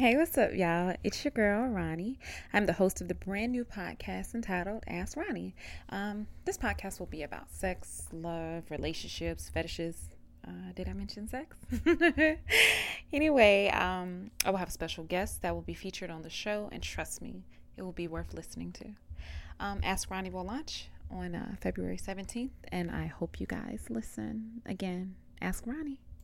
[0.00, 0.94] Hey, what's up, y'all?
[1.02, 2.18] It's your girl, Ronni.
[2.52, 5.54] I'm the host of the brand new podcast entitled Ask Ronni.
[5.88, 10.10] Um, this podcast will be about sex, love, relationships, fetishes.
[10.46, 11.56] Uh, did I mention sex?
[13.12, 16.68] anyway, um, I will have a special guest that will be featured on the show,
[16.70, 17.42] and trust me,
[17.76, 18.84] it will be worth listening to.
[19.58, 24.62] Um, Ask Ronni will launch on uh, February 17th, and I hope you guys listen.
[24.64, 25.96] Again, Ask Ronni.